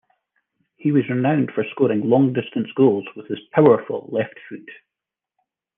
He 0.77 0.91
was 0.91 1.07
renowned 1.07 1.51
for 1.53 1.63
scoring 1.69 2.01
long 2.09 2.33
distance 2.33 2.69
goals 2.75 3.05
with 3.15 3.27
his 3.27 3.37
powerful 3.53 4.09
left 4.11 4.33
foot. 4.49 4.67